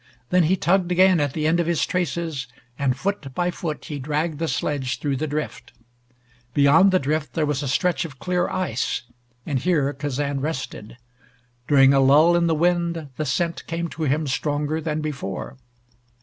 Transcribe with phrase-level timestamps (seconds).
[0.31, 2.47] Then he tugged again at the end of his traces,
[2.79, 5.73] and foot by foot he dragged the sledge through the drift.
[6.55, 9.03] Beyond the drift there was a stretch of clear ice,
[9.45, 10.97] and here Kazan rested.
[11.67, 15.57] During a lull in the wind the scent came to him stronger than before.